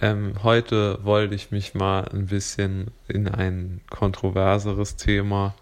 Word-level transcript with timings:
Ähm, 0.00 0.42
heute 0.42 1.04
wollte 1.04 1.34
ich 1.34 1.50
mich 1.50 1.74
mal 1.74 2.08
ein 2.08 2.26
bisschen 2.26 2.90
in 3.08 3.28
ein 3.28 3.82
kontroverseres 3.90 4.96
Thema 4.96 5.54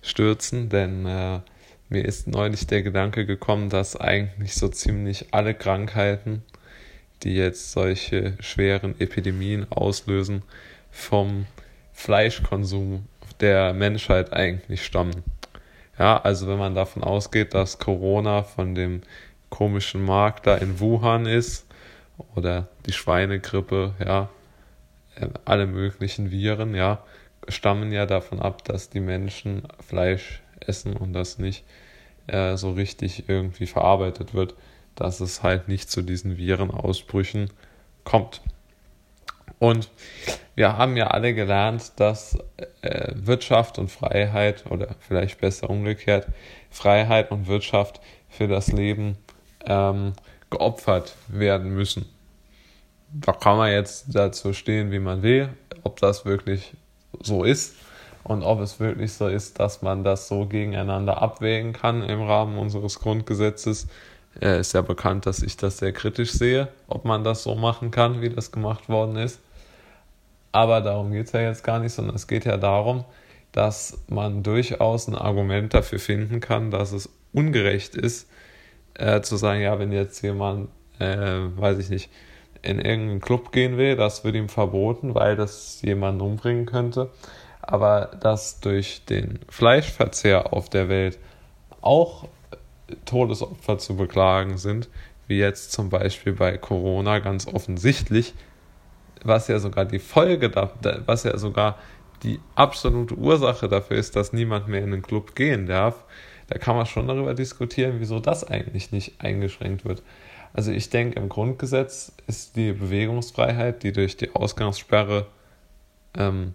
stürzen, 0.00 0.68
denn 0.68 1.06
äh, 1.06 1.40
mir 1.88 2.04
ist 2.04 2.28
neulich 2.28 2.66
der 2.66 2.82
Gedanke 2.82 3.26
gekommen, 3.26 3.70
dass 3.70 3.96
eigentlich 3.96 4.54
so 4.54 4.68
ziemlich 4.68 5.26
alle 5.32 5.54
Krankheiten, 5.54 6.42
die 7.22 7.34
jetzt 7.34 7.72
solche 7.72 8.36
schweren 8.40 8.94
Epidemien 9.00 9.66
auslösen, 9.70 10.42
vom 10.90 11.46
Fleischkonsum 11.92 13.06
der 13.40 13.74
Menschheit 13.74 14.32
eigentlich 14.32 14.84
stammen. 14.84 15.24
Ja, 15.98 16.20
also 16.20 16.46
wenn 16.46 16.58
man 16.58 16.74
davon 16.74 17.02
ausgeht, 17.02 17.54
dass 17.54 17.78
Corona 17.78 18.44
von 18.44 18.74
dem 18.74 19.02
komischen 19.50 20.04
Markt 20.04 20.46
da 20.46 20.56
in 20.56 20.78
Wuhan 20.80 21.26
ist 21.26 21.66
oder 22.34 22.68
die 22.86 22.92
Schweinegrippe, 22.92 23.94
ja, 24.04 24.28
äh, 25.16 25.28
alle 25.44 25.66
möglichen 25.66 26.30
Viren, 26.30 26.74
ja, 26.74 27.02
stammen 27.48 27.92
ja 27.92 28.06
davon 28.06 28.40
ab, 28.40 28.64
dass 28.64 28.90
die 28.90 29.00
Menschen 29.00 29.62
Fleisch 29.80 30.42
essen 30.60 30.96
und 30.96 31.12
das 31.12 31.38
nicht 31.38 31.64
äh, 32.26 32.56
so 32.56 32.72
richtig 32.72 33.28
irgendwie 33.28 33.66
verarbeitet 33.66 34.34
wird, 34.34 34.54
dass 34.94 35.20
es 35.20 35.42
halt 35.42 35.68
nicht 35.68 35.90
zu 35.90 36.02
diesen 36.02 36.36
Virenausbrüchen 36.36 37.50
kommt. 38.04 38.40
Und 39.58 39.90
wir 40.54 40.76
haben 40.76 40.96
ja 40.96 41.08
alle 41.08 41.34
gelernt, 41.34 41.92
dass 41.96 42.38
äh, 42.82 43.12
Wirtschaft 43.14 43.78
und 43.78 43.90
Freiheit 43.90 44.64
oder 44.70 44.94
vielleicht 45.00 45.40
besser 45.40 45.70
umgekehrt, 45.70 46.28
Freiheit 46.70 47.30
und 47.30 47.46
Wirtschaft 47.46 48.00
für 48.28 48.48
das 48.48 48.68
Leben 48.68 49.16
ähm, 49.66 50.12
geopfert 50.50 51.14
werden 51.28 51.74
müssen. 51.74 52.06
Da 53.16 53.32
kann 53.32 53.56
man 53.56 53.70
jetzt 53.70 54.06
dazu 54.12 54.52
stehen, 54.52 54.90
wie 54.90 54.98
man 54.98 55.22
will, 55.22 55.48
ob 55.84 56.00
das 56.00 56.24
wirklich 56.24 56.74
so 57.22 57.44
ist 57.44 57.76
und 58.24 58.42
ob 58.42 58.60
es 58.60 58.80
wirklich 58.80 59.12
so 59.12 59.28
ist, 59.28 59.60
dass 59.60 59.82
man 59.82 60.02
das 60.02 60.26
so 60.26 60.46
gegeneinander 60.46 61.22
abwägen 61.22 61.72
kann 61.72 62.02
im 62.02 62.22
Rahmen 62.22 62.58
unseres 62.58 62.98
Grundgesetzes. 62.98 63.86
Äh, 64.40 64.58
ist 64.58 64.74
ja 64.74 64.82
bekannt, 64.82 65.26
dass 65.26 65.42
ich 65.42 65.56
das 65.56 65.78
sehr 65.78 65.92
kritisch 65.92 66.32
sehe, 66.32 66.68
ob 66.88 67.04
man 67.04 67.22
das 67.22 67.44
so 67.44 67.54
machen 67.54 67.92
kann, 67.92 68.20
wie 68.20 68.30
das 68.30 68.50
gemacht 68.50 68.88
worden 68.88 69.16
ist. 69.16 69.38
Aber 70.50 70.80
darum 70.80 71.12
geht 71.12 71.26
es 71.26 71.32
ja 71.32 71.42
jetzt 71.42 71.62
gar 71.62 71.78
nicht, 71.78 71.92
sondern 71.92 72.16
es 72.16 72.26
geht 72.26 72.44
ja 72.44 72.56
darum, 72.56 73.04
dass 73.52 73.98
man 74.08 74.42
durchaus 74.42 75.06
ein 75.06 75.14
Argument 75.14 75.72
dafür 75.72 76.00
finden 76.00 76.40
kann, 76.40 76.72
dass 76.72 76.90
es 76.90 77.08
ungerecht 77.32 77.94
ist, 77.94 78.28
äh, 78.94 79.20
zu 79.20 79.36
sagen, 79.36 79.60
ja, 79.60 79.78
wenn 79.78 79.92
jetzt 79.92 80.22
jemand, 80.22 80.68
äh, 80.98 81.38
weiß 81.56 81.78
ich 81.78 81.90
nicht, 81.90 82.10
in 82.64 82.80
irgendeinen 82.80 83.20
Club 83.20 83.52
gehen 83.52 83.76
will, 83.76 83.96
das 83.96 84.24
wird 84.24 84.34
ihm 84.34 84.48
verboten, 84.48 85.14
weil 85.14 85.36
das 85.36 85.82
jemanden 85.82 86.20
umbringen 86.20 86.66
könnte. 86.66 87.10
Aber 87.60 88.10
dass 88.20 88.60
durch 88.60 89.04
den 89.04 89.40
Fleischverzehr 89.48 90.52
auf 90.52 90.68
der 90.68 90.88
Welt 90.88 91.18
auch 91.80 92.28
Todesopfer 93.04 93.78
zu 93.78 93.96
beklagen 93.96 94.58
sind, 94.58 94.88
wie 95.26 95.38
jetzt 95.38 95.72
zum 95.72 95.88
Beispiel 95.88 96.34
bei 96.34 96.58
Corona 96.58 97.18
ganz 97.18 97.46
offensichtlich, 97.46 98.34
was 99.22 99.48
ja 99.48 99.58
sogar 99.58 99.86
die 99.86 99.98
Folge, 99.98 100.50
da, 100.50 100.70
was 101.06 101.24
ja 101.24 101.38
sogar 101.38 101.78
die 102.22 102.40
absolute 102.54 103.14
Ursache 103.14 103.68
dafür 103.68 103.96
ist, 103.96 104.16
dass 104.16 104.32
niemand 104.32 104.68
mehr 104.68 104.82
in 104.82 104.90
den 104.90 105.02
Club 105.02 105.34
gehen 105.34 105.66
darf, 105.66 106.04
da 106.48 106.58
kann 106.58 106.76
man 106.76 106.86
schon 106.86 107.08
darüber 107.08 107.34
diskutieren, 107.34 107.96
wieso 107.98 108.20
das 108.20 108.44
eigentlich 108.44 108.92
nicht 108.92 109.20
eingeschränkt 109.20 109.84
wird. 109.84 110.02
Also 110.54 110.70
ich 110.70 110.88
denke, 110.88 111.18
im 111.18 111.28
Grundgesetz 111.28 112.12
ist 112.28 112.54
die 112.54 112.72
Bewegungsfreiheit, 112.72 113.82
die 113.82 113.92
durch 113.92 114.16
die 114.16 114.34
Ausgangssperre 114.34 115.26
ähm, 116.16 116.54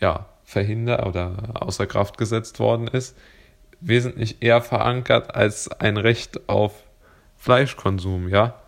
ja, 0.00 0.26
verhindert 0.44 1.04
oder 1.06 1.54
außer 1.54 1.86
Kraft 1.86 2.18
gesetzt 2.18 2.60
worden 2.60 2.86
ist, 2.86 3.16
wesentlich 3.80 4.42
eher 4.42 4.60
verankert 4.60 5.34
als 5.34 5.68
ein 5.68 5.96
Recht 5.96 6.46
auf 6.48 6.84
Fleischkonsum, 7.38 8.28
ja. 8.28 8.60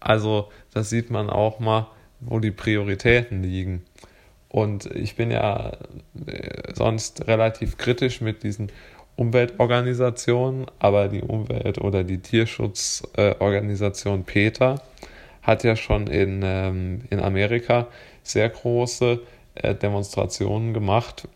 Also 0.00 0.50
das 0.72 0.90
sieht 0.90 1.10
man 1.10 1.30
auch 1.30 1.58
mal, 1.58 1.88
wo 2.20 2.38
die 2.40 2.50
Prioritäten 2.50 3.42
liegen. 3.42 3.84
Und 4.48 4.86
ich 4.86 5.16
bin 5.16 5.30
ja 5.30 5.72
äh, 6.26 6.74
sonst 6.74 7.26
relativ 7.26 7.78
kritisch 7.78 8.20
mit 8.20 8.42
diesen 8.42 8.70
Umweltorganisationen, 9.16 10.66
aber 10.78 11.08
die 11.08 11.22
Umwelt- 11.22 11.80
oder 11.80 12.04
die 12.04 12.18
Tierschutzorganisation 12.18 14.24
PETA 14.24 14.76
hat 15.42 15.64
ja 15.64 15.74
schon 15.74 16.06
in, 16.06 16.42
ähm, 16.44 17.02
in 17.08 17.20
Amerika 17.20 17.86
sehr 18.22 18.50
große 18.50 19.20
äh, 19.54 19.74
Demonstrationen 19.74 20.74
gemacht, 20.74 21.28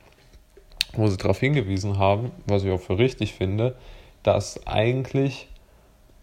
wo 0.92 1.08
sie 1.08 1.16
darauf 1.16 1.40
hingewiesen 1.40 1.98
haben, 1.98 2.32
was 2.46 2.64
ich 2.64 2.70
auch 2.70 2.80
für 2.80 2.98
richtig 2.98 3.34
finde, 3.34 3.76
dass 4.22 4.66
eigentlich 4.66 5.48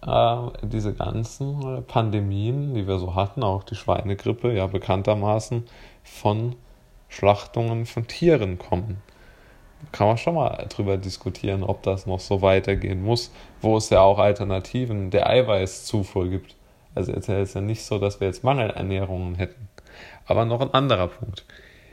äh, 0.05 0.37
diese 0.61 0.93
ganzen 0.93 1.83
Pandemien, 1.87 2.75
die 2.75 2.87
wir 2.87 2.99
so 2.99 3.15
hatten, 3.15 3.41
auch 3.41 3.63
die 3.63 3.75
Schweinegrippe, 3.75 4.53
ja 4.53 4.67
bekanntermaßen 4.67 5.63
von 6.03 6.55
Schlachtungen 7.09 7.87
von 7.87 8.05
Tieren 8.05 8.59
kommen 8.59 9.01
kann 9.91 10.07
man 10.07 10.17
schon 10.17 10.35
mal 10.35 10.65
drüber 10.69 10.97
diskutieren, 10.97 11.63
ob 11.63 11.83
das 11.83 12.05
noch 12.05 12.19
so 12.19 12.41
weitergehen 12.41 13.03
muss, 13.03 13.31
wo 13.61 13.77
es 13.77 13.89
ja 13.89 14.01
auch 14.01 14.19
Alternativen 14.19 15.11
der 15.11 15.29
Eiweißzufuhr 15.29 16.29
gibt. 16.29 16.55
Also 16.95 17.13
es 17.13 17.29
ist 17.29 17.53
ja 17.53 17.61
nicht 17.61 17.83
so, 17.83 17.99
dass 17.99 18.19
wir 18.19 18.27
jetzt 18.27 18.43
Mangelernährungen 18.43 19.35
hätten. 19.35 19.69
Aber 20.25 20.45
noch 20.45 20.61
ein 20.61 20.73
anderer 20.73 21.07
Punkt. 21.07 21.45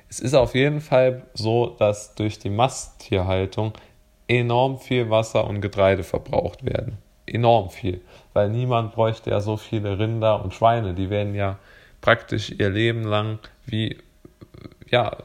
Es 0.09 0.21
ist 0.21 0.34
auf 0.34 0.55
jeden 0.55 0.81
Fall 0.81 1.22
so, 1.34 1.75
dass 1.78 2.15
durch 2.15 2.39
die 2.39 2.50
Masttierhaltung 2.50 3.72
enorm 4.28 4.78
viel 4.78 5.11
Wasser 5.11 5.47
und 5.47 5.61
Getreide 5.61 6.05
verbraucht 6.05 6.65
werden. 6.65 6.99
Enorm 7.27 7.71
viel. 7.71 8.01
Weil 8.33 8.49
niemand 8.49 8.95
bräuchte 8.95 9.31
ja 9.31 9.41
so 9.41 9.56
viele 9.56 9.99
Rinder 9.99 10.43
und 10.43 10.55
Schweine. 10.55 10.95
Die 10.95 11.11
werden 11.11 11.34
ja 11.34 11.59
praktisch 12.01 12.51
ihr 12.51 12.71
Leben 12.71 13.05
lang 13.05 13.39
wie 13.66 13.99
ja, 14.91 15.17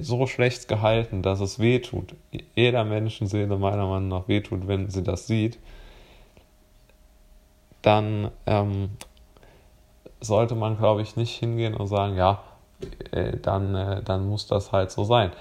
so 0.00 0.26
schlecht 0.26 0.68
gehalten, 0.68 1.22
dass 1.22 1.40
es 1.40 1.58
wehtut. 1.58 2.14
Jeder 2.54 2.84
Menschenseele 2.84 3.56
meiner 3.56 3.86
Meinung 3.86 4.08
nach 4.08 4.28
wehtut, 4.28 4.66
wenn 4.66 4.90
sie 4.90 5.02
das 5.02 5.26
sieht. 5.26 5.58
Dann 7.82 8.30
ähm, 8.46 8.90
sollte 10.20 10.54
man, 10.54 10.76
glaube 10.76 11.02
ich, 11.02 11.16
nicht 11.16 11.36
hingehen 11.36 11.74
und 11.74 11.86
sagen, 11.86 12.16
ja, 12.16 12.42
äh, 13.12 13.36
dann, 13.36 13.74
äh, 13.74 14.02
dann 14.02 14.28
muss 14.28 14.46
das 14.46 14.72
halt 14.72 14.90
so 14.90 15.04
sein. 15.04 15.32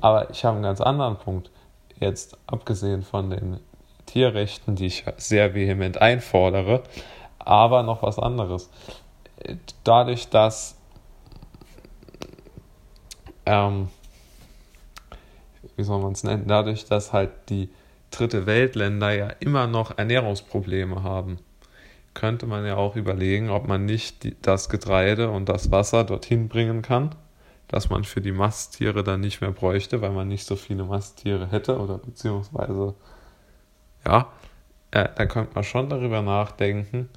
Aber 0.00 0.30
ich 0.30 0.44
habe 0.44 0.56
einen 0.56 0.64
ganz 0.64 0.80
anderen 0.80 1.16
Punkt. 1.16 1.50
Jetzt 1.98 2.36
abgesehen 2.46 3.02
von 3.02 3.30
den 3.30 3.60
Tierrechten, 4.06 4.76
die 4.76 4.86
ich 4.86 5.04
sehr 5.16 5.54
vehement 5.54 6.00
einfordere, 6.00 6.82
aber 7.38 7.82
noch 7.82 8.02
was 8.02 8.18
anderes. 8.18 8.70
Dadurch, 9.84 10.28
dass 10.28 10.76
ähm, 13.46 13.88
wie 15.76 15.84
soll 15.84 16.00
man 16.00 16.12
es 16.12 16.24
nennen, 16.24 16.44
dadurch, 16.46 16.84
dass 16.84 17.12
halt 17.12 17.30
die 17.48 17.70
dritte 18.10 18.46
Weltländer 18.46 19.12
ja 19.12 19.28
immer 19.40 19.66
noch 19.66 19.96
Ernährungsprobleme 19.96 21.02
haben, 21.02 21.38
könnte 22.14 22.46
man 22.46 22.64
ja 22.64 22.76
auch 22.76 22.96
überlegen, 22.96 23.50
ob 23.50 23.68
man 23.68 23.84
nicht 23.84 24.24
die, 24.24 24.36
das 24.40 24.68
Getreide 24.68 25.30
und 25.30 25.48
das 25.48 25.70
Wasser 25.70 26.04
dorthin 26.04 26.48
bringen 26.48 26.82
kann, 26.82 27.14
dass 27.68 27.90
man 27.90 28.04
für 28.04 28.20
die 28.20 28.32
Masttiere 28.32 29.04
dann 29.04 29.20
nicht 29.20 29.40
mehr 29.40 29.50
bräuchte, 29.50 30.00
weil 30.00 30.12
man 30.12 30.28
nicht 30.28 30.46
so 30.46 30.56
viele 30.56 30.84
Masttiere 30.84 31.50
hätte 31.50 31.78
oder 31.78 31.98
beziehungsweise, 31.98 32.94
ja, 34.06 34.32
äh, 34.92 35.08
da 35.14 35.26
könnte 35.26 35.54
man 35.54 35.64
schon 35.64 35.90
darüber 35.90 36.22
nachdenken, 36.22 37.10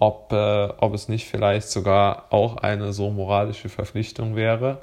ob, 0.00 0.32
äh, 0.32 0.68
ob 0.78 0.94
es 0.94 1.08
nicht 1.08 1.26
vielleicht 1.26 1.68
sogar 1.68 2.32
auch 2.32 2.58
eine 2.58 2.92
so 2.92 3.10
moralische 3.10 3.68
Verpflichtung 3.68 4.36
wäre, 4.36 4.80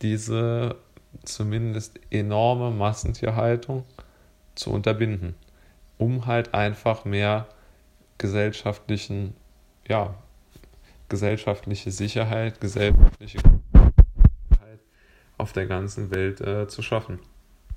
diese 0.00 0.76
zumindest 1.24 2.00
enorme 2.10 2.70
Massentierhaltung 2.70 3.84
zu 4.54 4.70
unterbinden, 4.70 5.34
um 5.98 6.24
halt 6.24 6.54
einfach 6.54 7.04
mehr 7.04 7.48
gesellschaftlichen, 8.16 9.34
ja, 9.88 10.14
gesellschaftliche 11.10 11.90
Sicherheit, 11.90 12.58
gesellschaftliche 12.58 13.40
auf 15.36 15.52
der 15.52 15.66
ganzen 15.66 16.10
Welt 16.10 16.40
äh, 16.40 16.66
zu 16.66 16.80
schaffen. 16.80 17.18